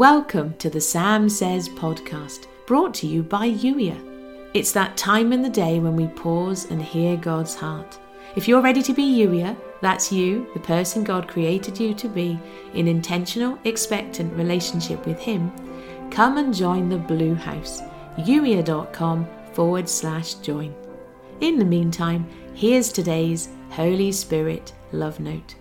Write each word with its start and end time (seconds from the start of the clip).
Welcome 0.00 0.54
to 0.54 0.70
the 0.70 0.80
Sam 0.80 1.28
Says 1.28 1.68
podcast, 1.68 2.46
brought 2.64 2.94
to 2.94 3.06
you 3.06 3.22
by 3.22 3.50
Youier. 3.50 4.00
It's 4.54 4.72
that 4.72 4.96
time 4.96 5.30
in 5.30 5.42
the 5.42 5.50
day 5.50 5.78
when 5.78 5.94
we 5.94 6.06
pause 6.06 6.70
and 6.70 6.80
hear 6.80 7.18
God's 7.18 7.54
heart. 7.54 7.98
If 8.34 8.48
you're 8.48 8.62
ready 8.62 8.82
to 8.82 8.94
be 8.94 9.02
Youier, 9.02 9.54
that's 9.82 10.10
you, 10.10 10.48
the 10.54 10.60
person 10.60 11.04
God 11.04 11.28
created 11.28 11.78
you 11.78 11.92
to 11.92 12.08
be, 12.08 12.40
in 12.72 12.88
intentional, 12.88 13.58
expectant 13.64 14.32
relationship 14.38 15.04
with 15.04 15.18
Him, 15.18 15.52
come 16.10 16.38
and 16.38 16.54
join 16.54 16.88
the 16.88 16.96
Blue 16.96 17.34
House, 17.34 17.82
youier.com 18.16 19.28
forward 19.52 19.86
slash 19.86 20.32
join. 20.36 20.74
In 21.42 21.58
the 21.58 21.64
meantime, 21.66 22.26
here's 22.54 22.90
today's 22.90 23.50
Holy 23.68 24.12
Spirit 24.12 24.72
love 24.92 25.20
note. 25.20 25.56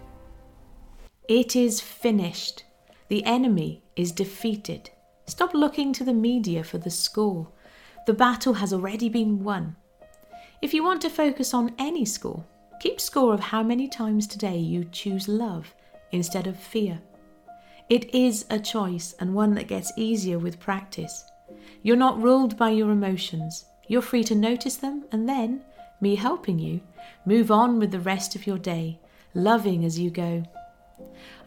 It 1.28 1.58
is 1.58 1.82
finished. 1.82 2.64
The 3.10 3.26
enemy 3.26 3.84
is 3.96 4.12
defeated. 4.12 4.92
Stop 5.26 5.56
looking 5.56 5.94
to 5.94 6.04
the 6.04 6.14
media 6.14 6.64
for 6.64 6.78
the 6.78 6.92
score. 6.92 7.48
The 8.06 8.14
battle 8.14 8.54
has 8.54 8.72
already 8.72 9.10
been 9.10 9.44
won. 9.44 9.76
If 10.62 10.74
you 10.74 10.84
want 10.84 11.02
to 11.02 11.10
focus 11.10 11.54
on 11.54 11.74
any 11.80 12.06
score, 12.06 12.46
keep 12.80 13.02
score 13.02 13.34
of 13.34 13.40
how 13.40 13.64
many 13.64 13.88
times 13.88 14.28
today 14.28 14.58
you 14.58 14.86
choose 14.86 15.28
love 15.28 15.74
instead 16.12 16.46
of 16.46 16.60
fear. 16.60 17.02
It 17.90 18.14
is 18.14 18.46
a 18.52 18.60
choice 18.60 19.16
and 19.20 19.34
one 19.34 19.56
that 19.56 19.68
gets 19.68 19.92
easier 19.96 20.38
with 20.38 20.60
practice. 20.60 21.24
You're 21.82 21.96
not 21.96 22.22
ruled 22.22 22.58
by 22.58 22.70
your 22.70 22.92
emotions. 22.92 23.66
You're 23.88 24.04
free 24.04 24.24
to 24.26 24.36
notice 24.36 24.76
them 24.76 25.06
and 25.12 25.28
then, 25.28 25.64
me 26.00 26.16
helping 26.16 26.60
you, 26.60 26.82
move 27.26 27.50
on 27.50 27.80
with 27.80 27.90
the 27.90 28.00
rest 28.00 28.36
of 28.36 28.46
your 28.46 28.60
day, 28.60 29.00
loving 29.34 29.84
as 29.84 29.98
you 29.98 30.12
go. 30.12 30.44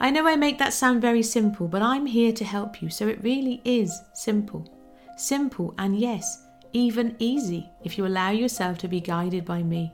I 0.01 0.11
know 0.11 0.27
I 0.27 0.37
make 0.37 0.59
that 0.59 0.73
sound 0.73 1.01
very 1.01 1.23
simple, 1.23 1.69
but 1.69 1.83
I'm 1.83 2.07
here 2.07 2.33
to 2.33 2.45
help 2.45 2.83
you, 2.83 2.91
so 2.91 3.09
it 3.09 3.23
really 3.23 3.61
is 3.65 4.03
simple. 4.15 4.67
Simple 5.17 5.75
and 5.79 5.99
yes, 5.99 6.47
even 6.73 7.17
easy 7.19 7.71
if 7.85 7.97
you 7.97 8.07
allow 8.07 8.31
yourself 8.31 8.79
to 8.79 8.89
be 8.89 9.01
guided 9.01 9.45
by 9.45 9.63
me. 9.63 9.93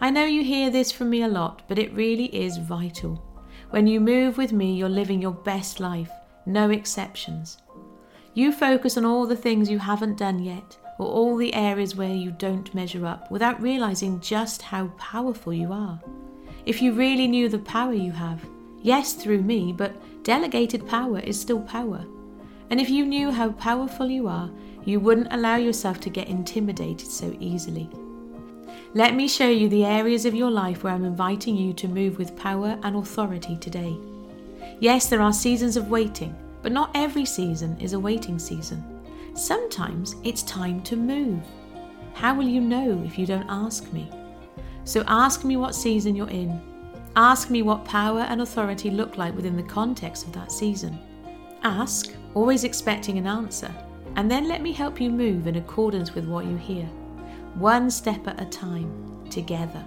I 0.00 0.10
know 0.10 0.24
you 0.24 0.42
hear 0.42 0.70
this 0.70 0.90
from 0.90 1.10
me 1.10 1.22
a 1.22 1.28
lot, 1.28 1.62
but 1.68 1.78
it 1.78 1.92
really 1.94 2.26
is 2.34 2.56
vital. 2.56 3.22
When 3.70 3.86
you 3.86 4.00
move 4.00 4.36
with 4.36 4.52
me, 4.52 4.74
you're 4.74 4.88
living 4.88 5.22
your 5.22 5.32
best 5.32 5.78
life, 5.78 6.10
no 6.44 6.70
exceptions. 6.70 7.58
You 8.34 8.50
focus 8.50 8.96
on 8.96 9.04
all 9.04 9.26
the 9.26 9.36
things 9.36 9.70
you 9.70 9.78
haven't 9.78 10.18
done 10.18 10.42
yet, 10.42 10.76
or 10.98 11.06
all 11.06 11.36
the 11.36 11.54
areas 11.54 11.94
where 11.94 12.14
you 12.14 12.32
don't 12.32 12.74
measure 12.74 13.06
up, 13.06 13.30
without 13.30 13.62
realizing 13.62 14.20
just 14.20 14.62
how 14.62 14.88
powerful 14.98 15.52
you 15.52 15.72
are. 15.72 16.00
If 16.66 16.82
you 16.82 16.92
really 16.92 17.28
knew 17.28 17.48
the 17.48 17.58
power 17.60 17.92
you 17.92 18.12
have, 18.12 18.44
Yes, 18.82 19.12
through 19.12 19.42
me, 19.42 19.72
but 19.72 19.94
delegated 20.24 20.88
power 20.88 21.20
is 21.20 21.40
still 21.40 21.60
power. 21.60 22.04
And 22.68 22.80
if 22.80 22.90
you 22.90 23.06
knew 23.06 23.30
how 23.30 23.52
powerful 23.52 24.08
you 24.10 24.26
are, 24.26 24.50
you 24.84 24.98
wouldn't 24.98 25.32
allow 25.32 25.56
yourself 25.56 26.00
to 26.00 26.10
get 26.10 26.28
intimidated 26.28 27.06
so 27.06 27.36
easily. 27.38 27.88
Let 28.94 29.14
me 29.14 29.28
show 29.28 29.48
you 29.48 29.68
the 29.68 29.84
areas 29.84 30.26
of 30.26 30.34
your 30.34 30.50
life 30.50 30.82
where 30.82 30.92
I'm 30.92 31.04
inviting 31.04 31.56
you 31.56 31.72
to 31.74 31.88
move 31.88 32.18
with 32.18 32.36
power 32.36 32.78
and 32.82 32.96
authority 32.96 33.56
today. 33.56 33.96
Yes, 34.80 35.08
there 35.08 35.22
are 35.22 35.32
seasons 35.32 35.76
of 35.76 35.88
waiting, 35.88 36.34
but 36.60 36.72
not 36.72 36.90
every 36.94 37.24
season 37.24 37.78
is 37.80 37.92
a 37.92 38.00
waiting 38.00 38.38
season. 38.38 38.84
Sometimes 39.34 40.16
it's 40.24 40.42
time 40.42 40.82
to 40.82 40.96
move. 40.96 41.40
How 42.14 42.34
will 42.34 42.48
you 42.48 42.60
know 42.60 43.02
if 43.06 43.16
you 43.16 43.26
don't 43.26 43.48
ask 43.48 43.90
me? 43.92 44.10
So 44.84 45.04
ask 45.06 45.44
me 45.44 45.56
what 45.56 45.74
season 45.74 46.16
you're 46.16 46.28
in 46.28 46.60
Ask 47.14 47.50
me 47.50 47.60
what 47.60 47.84
power 47.84 48.20
and 48.20 48.40
authority 48.40 48.90
look 48.90 49.18
like 49.18 49.34
within 49.36 49.56
the 49.56 49.62
context 49.62 50.26
of 50.26 50.32
that 50.32 50.50
season. 50.50 50.98
Ask, 51.62 52.14
always 52.34 52.64
expecting 52.64 53.18
an 53.18 53.26
answer, 53.26 53.72
and 54.16 54.30
then 54.30 54.48
let 54.48 54.62
me 54.62 54.72
help 54.72 55.00
you 55.00 55.10
move 55.10 55.46
in 55.46 55.56
accordance 55.56 56.14
with 56.14 56.24
what 56.24 56.46
you 56.46 56.56
hear, 56.56 56.86
one 57.54 57.90
step 57.90 58.26
at 58.26 58.40
a 58.40 58.46
time, 58.46 59.26
together. 59.28 59.84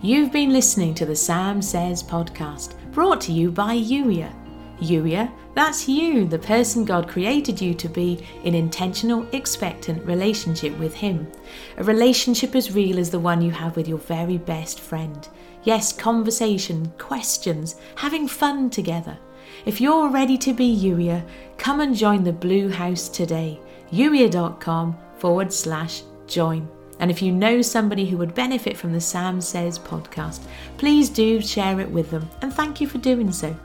You've 0.00 0.32
been 0.32 0.54
listening 0.54 0.94
to 0.94 1.04
the 1.04 1.16
Sam 1.16 1.60
Says 1.60 2.02
podcast, 2.02 2.74
brought 2.90 3.20
to 3.22 3.32
you 3.32 3.50
by 3.50 3.76
Youier 3.76 4.32
Youier, 4.80 5.30
that's 5.54 5.88
you, 5.88 6.26
the 6.26 6.38
person 6.38 6.84
God 6.84 7.08
created 7.08 7.60
you 7.60 7.74
to 7.74 7.88
be 7.88 8.26
in 8.44 8.54
intentional, 8.54 9.26
expectant 9.32 10.04
relationship 10.06 10.76
with 10.78 10.94
Him. 10.94 11.30
A 11.76 11.84
relationship 11.84 12.54
as 12.54 12.74
real 12.74 12.98
as 12.98 13.10
the 13.10 13.20
one 13.20 13.42
you 13.42 13.50
have 13.50 13.76
with 13.76 13.86
your 13.86 13.98
very 13.98 14.38
best 14.38 14.80
friend. 14.80 15.28
Yes, 15.64 15.92
conversation, 15.92 16.92
questions, 16.98 17.76
having 17.96 18.26
fun 18.26 18.70
together. 18.70 19.18
If 19.66 19.80
you're 19.80 20.08
ready 20.08 20.38
to 20.38 20.54
be 20.54 20.74
Youier, 20.74 21.22
come 21.58 21.80
and 21.80 21.94
join 21.94 22.24
the 22.24 22.32
Blue 22.32 22.70
House 22.70 23.08
today. 23.08 23.60
Youier.com 23.92 24.96
forward 25.18 25.52
slash 25.52 26.02
join. 26.26 26.68
And 27.00 27.10
if 27.10 27.20
you 27.20 27.32
know 27.32 27.60
somebody 27.62 28.06
who 28.06 28.16
would 28.18 28.34
benefit 28.34 28.76
from 28.76 28.92
the 28.92 29.00
Sam 29.00 29.40
Says 29.40 29.78
podcast, 29.78 30.40
please 30.78 31.08
do 31.08 31.40
share 31.40 31.80
it 31.80 31.90
with 31.90 32.10
them. 32.10 32.28
And 32.42 32.52
thank 32.52 32.80
you 32.80 32.86
for 32.86 32.98
doing 32.98 33.32
so. 33.32 33.56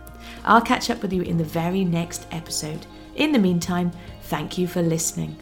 I'll 0.44 0.62
catch 0.62 0.90
up 0.90 1.02
with 1.02 1.14
you 1.14 1.22
in 1.22 1.38
the 1.38 1.44
very 1.44 1.84
next 1.84 2.28
episode. 2.32 2.86
In 3.16 3.32
the 3.32 3.40
meantime, 3.40 3.92
thank 4.24 4.58
you 4.58 4.68
for 4.68 4.82
listening. 4.82 5.38